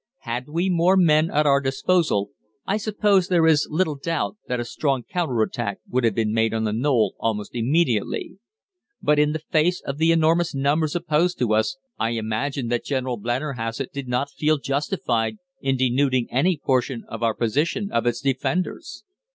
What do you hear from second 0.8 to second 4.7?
men at our disposal I suppose there is little doubt that a